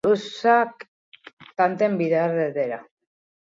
Birusak 0.05 0.85
tanten 1.61 1.99
bidez 2.01 2.25
hedatzen 2.31 2.51
dira. 2.57 2.81